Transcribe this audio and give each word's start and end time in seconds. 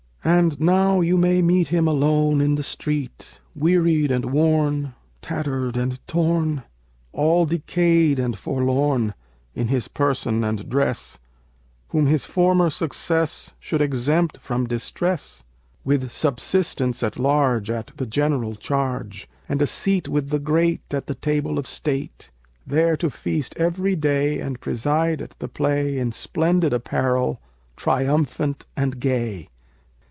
And 0.23 0.59
now 0.61 1.01
you 1.01 1.17
may 1.17 1.41
meet 1.41 1.69
him 1.69 1.87
alone 1.87 2.41
in 2.41 2.53
the 2.53 2.61
street, 2.61 3.39
Wearied 3.55 4.11
and 4.11 4.25
worn, 4.25 4.93
tattered 5.19 5.75
and 5.75 5.99
torn, 6.05 6.61
All 7.11 7.47
decayed 7.47 8.19
and 8.19 8.37
forlorn, 8.37 9.15
in 9.55 9.69
his 9.69 9.87
person 9.87 10.43
and 10.43 10.69
dress, 10.69 11.17
Whom 11.87 12.05
his 12.05 12.25
former 12.25 12.69
success 12.69 13.53
should 13.59 13.81
exempt 13.81 14.37
from 14.37 14.67
distress, 14.67 15.43
With 15.83 16.11
subsistence 16.11 17.01
at 17.01 17.17
large 17.17 17.71
at 17.71 17.91
the 17.97 18.05
general 18.05 18.53
charge, 18.55 19.27
And 19.49 19.59
a 19.59 19.65
seat 19.65 20.07
with 20.07 20.29
the 20.29 20.37
great 20.39 20.93
at 20.93 21.07
the 21.07 21.15
table 21.15 21.57
of 21.57 21.65
State, 21.65 22.29
There 22.67 22.95
to 22.97 23.09
feast 23.09 23.57
every 23.57 23.95
day 23.95 24.39
and 24.39 24.61
preside 24.61 25.19
at 25.23 25.35
the 25.39 25.47
play 25.47 25.97
In 25.97 26.11
splendid 26.11 26.73
apparel, 26.75 27.41
triumphant 27.75 28.67
and 28.77 28.99
gay. 28.99 29.47